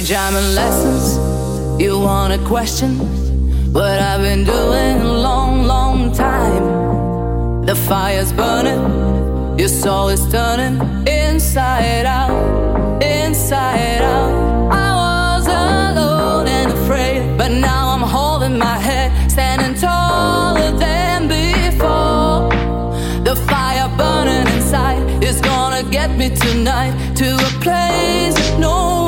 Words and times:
you 0.00 0.06
jamming 0.06 0.54
lessons. 0.54 1.18
You 1.80 1.98
want 1.98 2.32
a 2.32 2.38
question? 2.46 2.90
What 3.72 3.98
I've 4.00 4.22
been 4.22 4.44
doing 4.44 4.96
a 5.00 5.12
long, 5.28 5.64
long 5.64 6.12
time. 6.12 7.66
The 7.66 7.74
fire's 7.74 8.32
burning, 8.32 9.58
your 9.58 9.68
soul 9.68 10.08
is 10.08 10.22
turning 10.32 10.76
inside 11.06 12.06
out, 12.06 13.02
inside 13.02 14.02
out. 14.02 14.72
I 14.72 14.88
was 15.02 15.46
alone 15.46 16.46
and 16.48 16.72
afraid, 16.72 17.36
but 17.36 17.50
now 17.50 17.88
I'm 17.88 18.02
holding 18.02 18.56
my 18.58 18.78
head, 18.78 19.30
standing 19.30 19.74
taller 19.74 20.72
than 20.78 21.28
before. 21.28 22.48
The 23.24 23.36
fire 23.48 23.88
burning 23.98 24.46
inside 24.54 25.22
is 25.22 25.40
gonna 25.40 25.82
get 25.90 26.16
me 26.16 26.30
tonight 26.30 26.94
to 27.16 27.34
a 27.34 27.50
place 27.60 28.36
no 28.58 28.99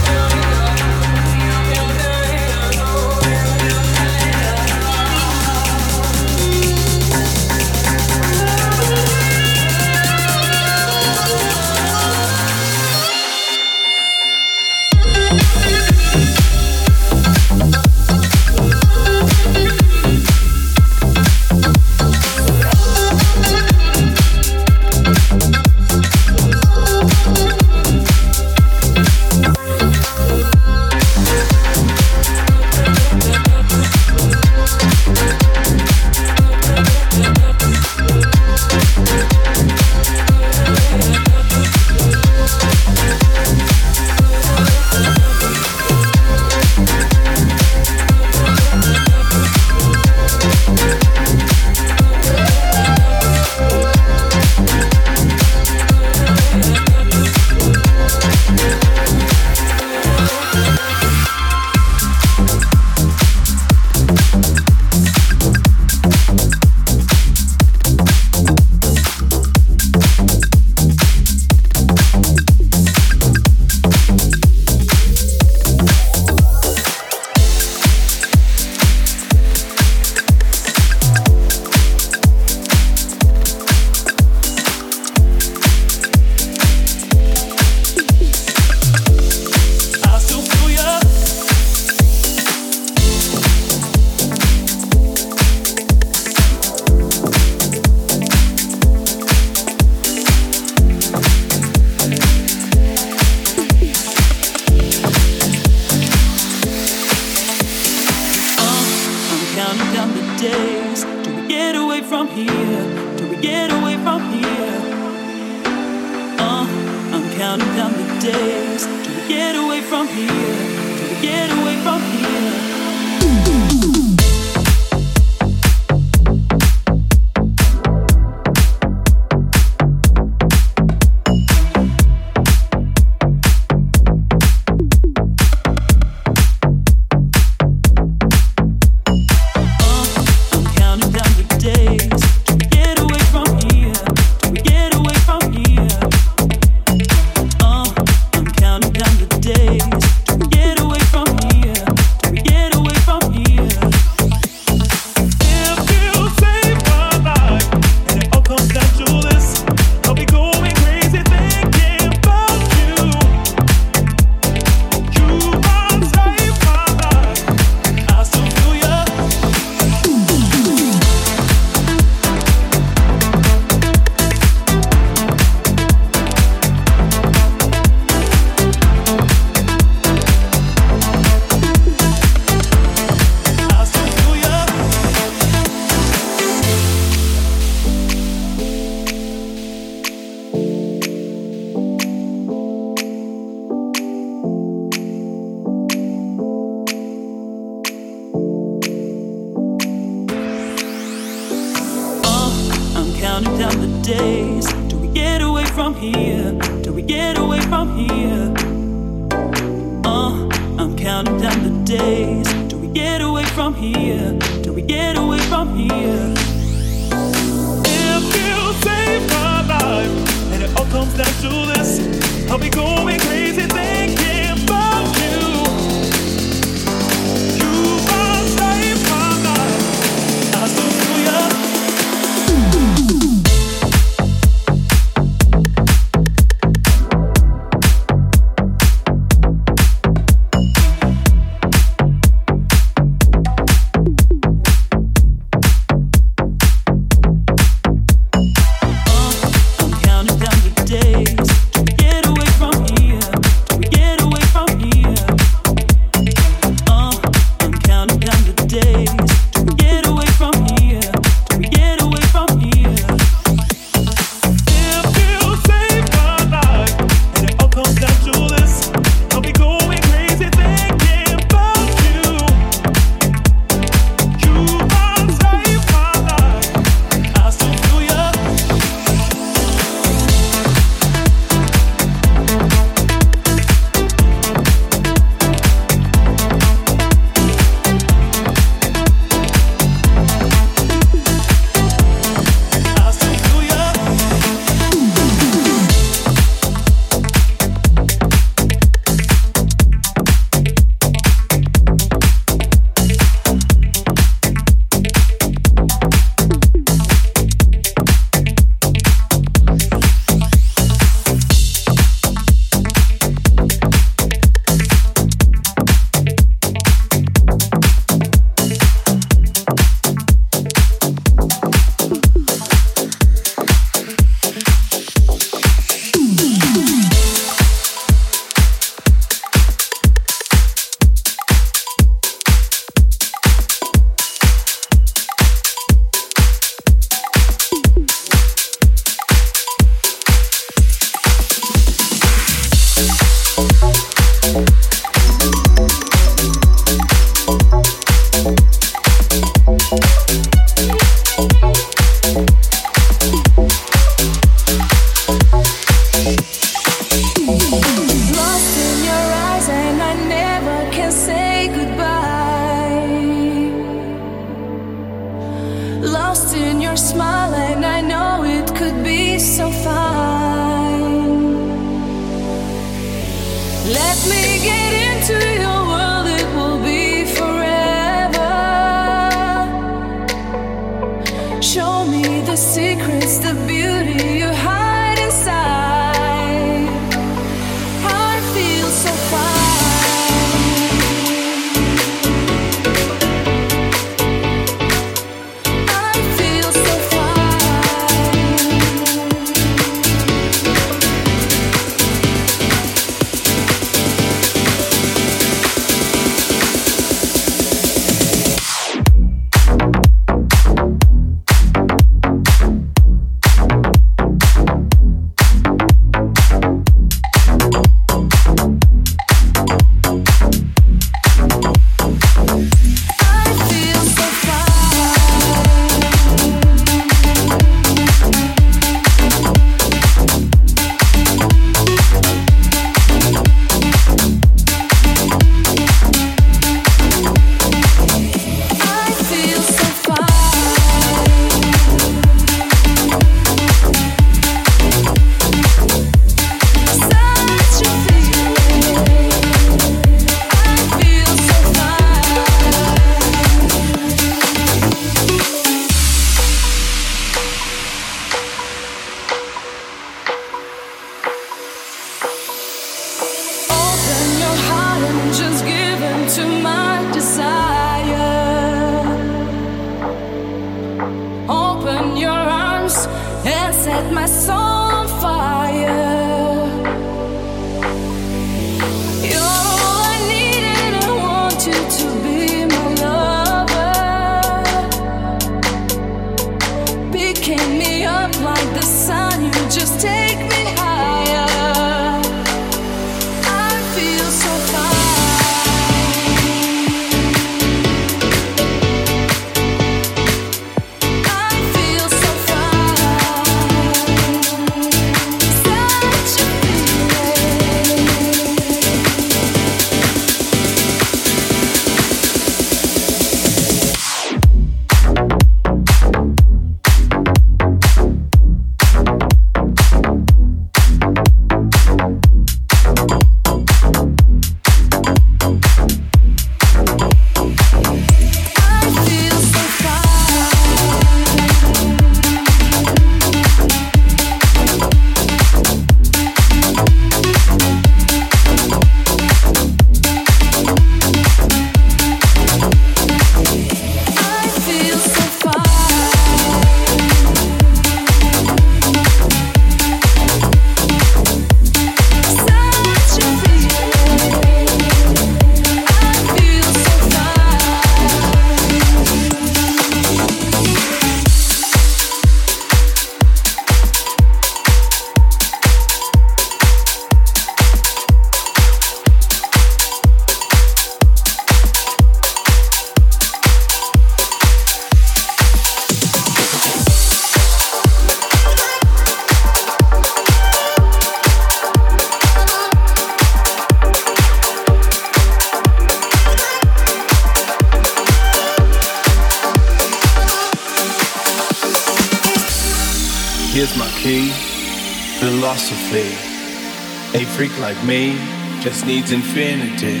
like 597.60 597.76
me 597.84 598.16
just 598.62 598.86
needs 598.86 599.12
infinity. 599.12 600.00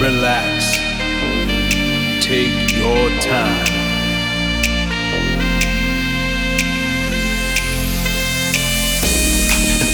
Relax. 0.00 0.78
Take 2.24 2.72
your 2.72 3.10
time. 3.20 3.66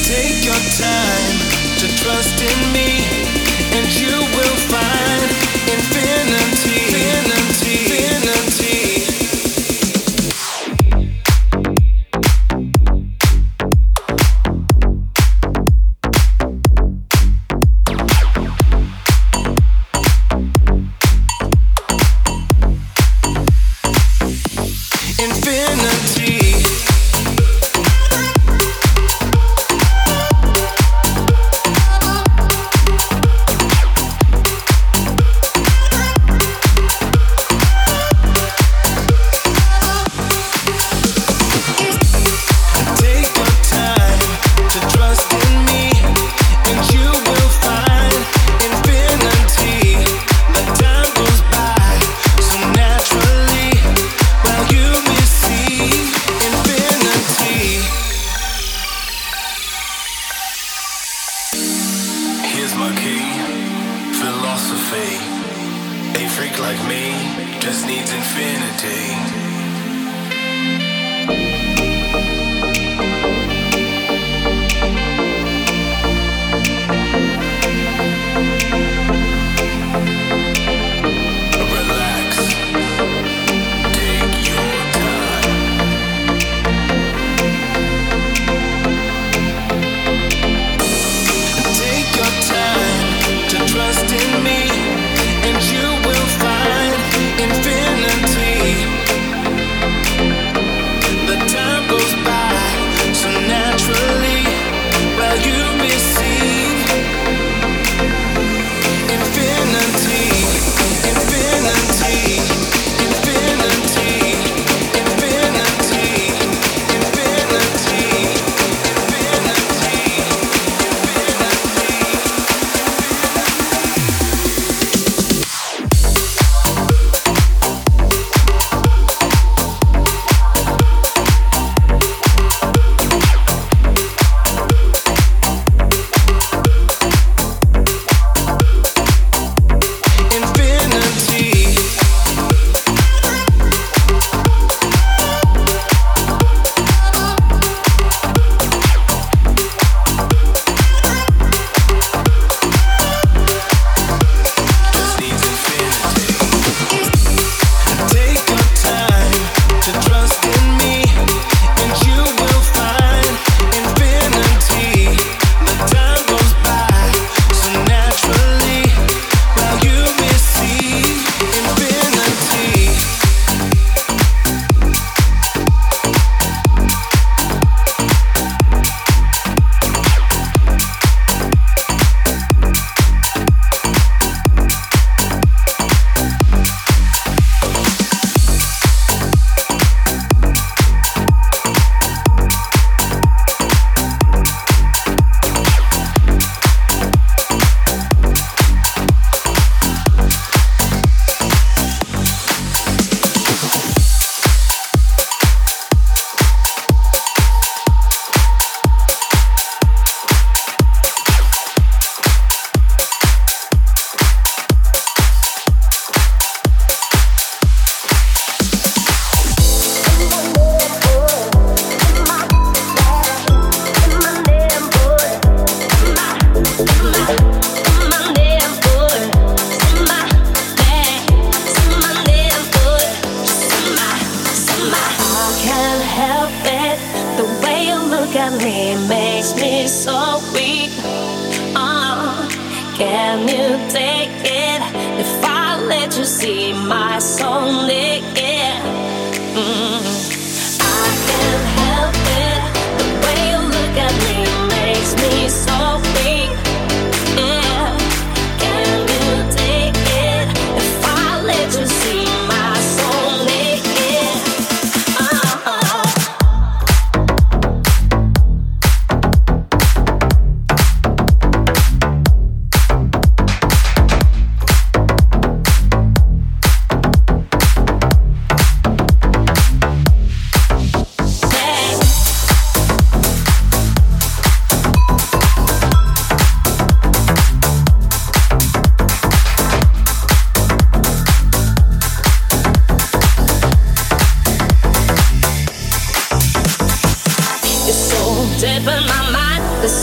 Take 0.04 0.44
your 0.44 0.54
time 0.78 1.38
to 1.80 1.88
trust 1.98 2.40
in 2.40 2.72
me 2.72 3.59
and 3.72 3.86
you 4.00 4.10
will 4.36 4.58
find 4.68 5.22
infinity, 5.70 6.59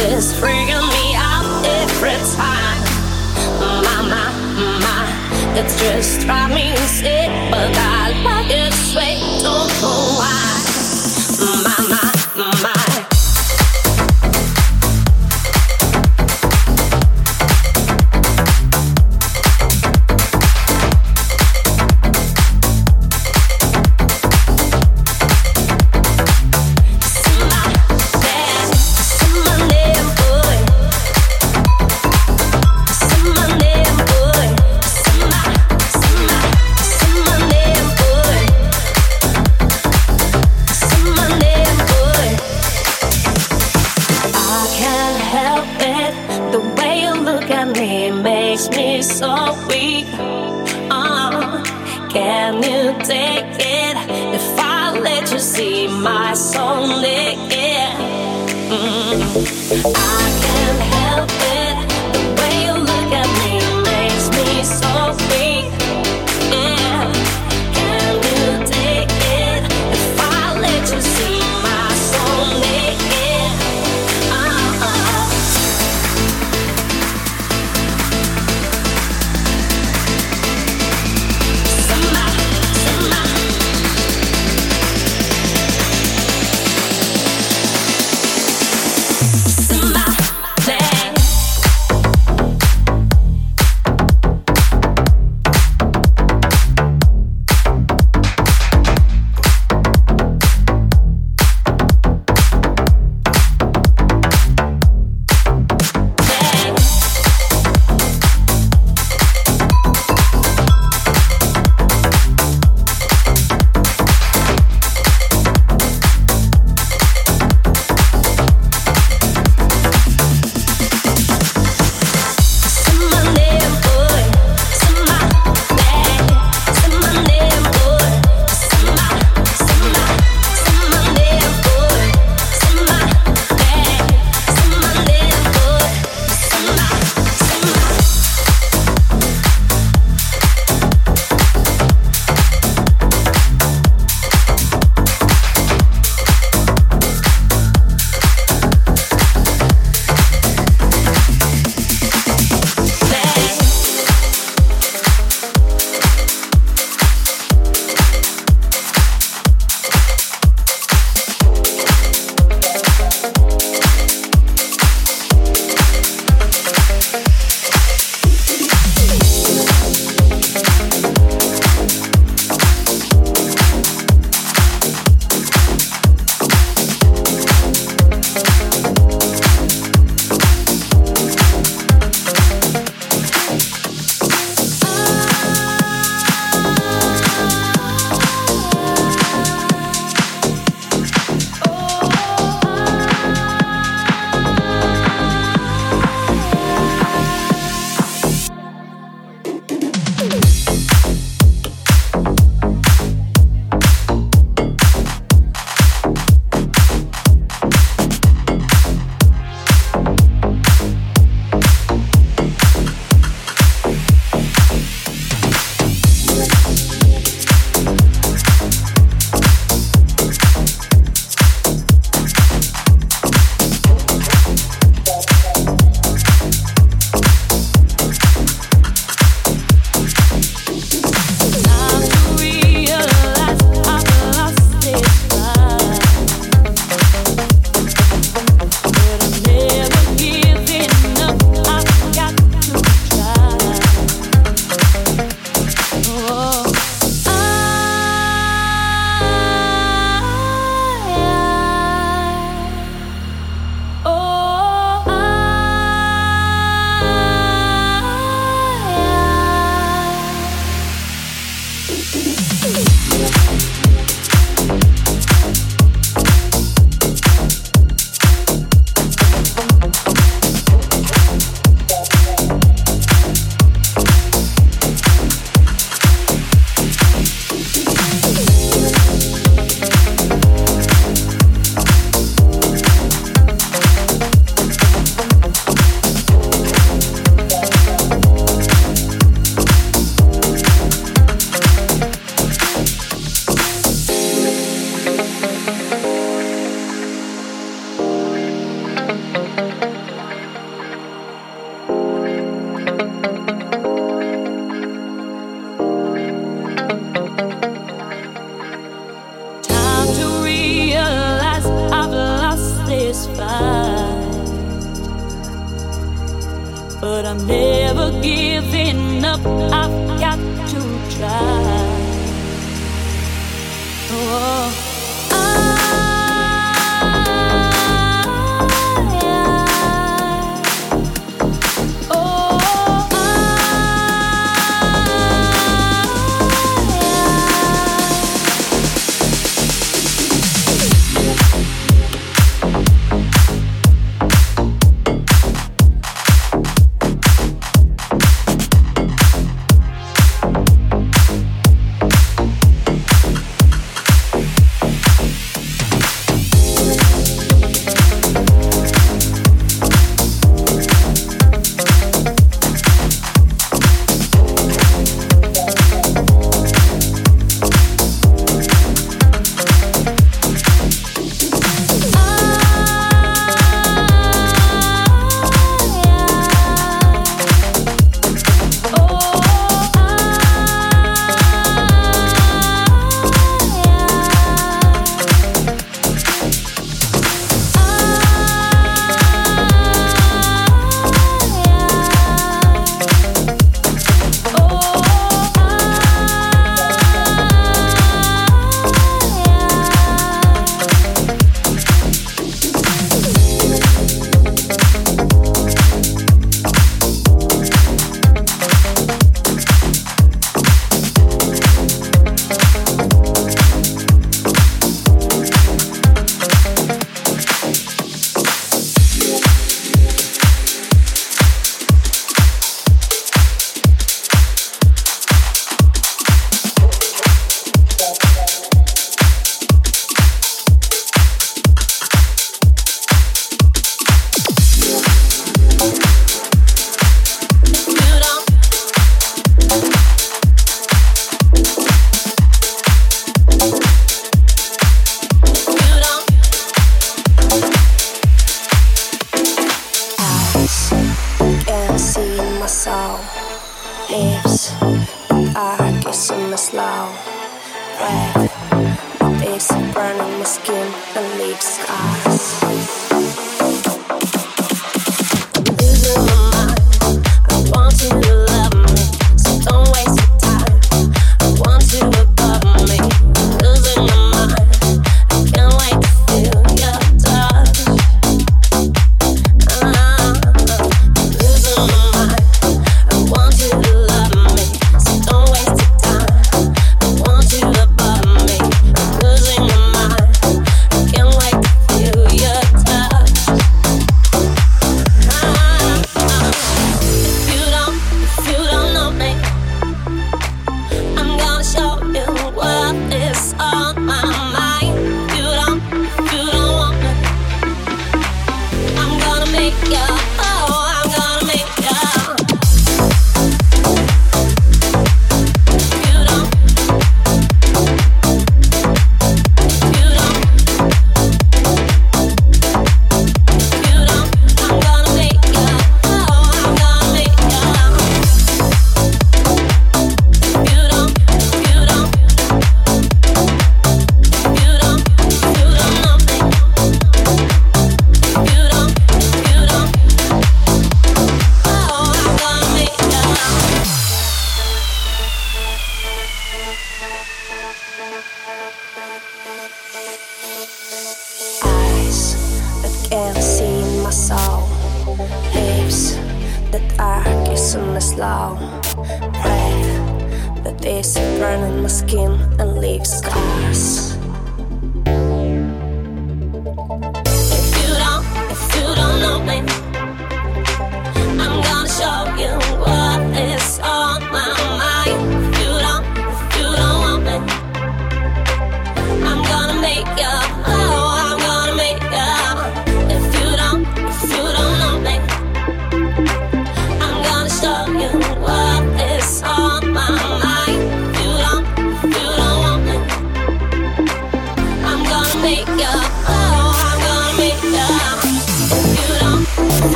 is 0.00 0.32
freaking 0.32 0.88
me 0.90 1.14
out 1.16 1.64
every 1.64 2.18
time. 2.36 2.82
My, 3.58 4.02
my, 4.06 4.26
my, 4.80 5.58
it's 5.58 5.78
just 5.80 6.20
driving 6.20 6.56
me 6.56 6.76
sick, 6.76 7.30
but 7.50 7.74
I 7.76 8.12
like 8.22 8.50
it 8.50 8.72
sweet. 8.72 9.42
Don't 9.42 9.70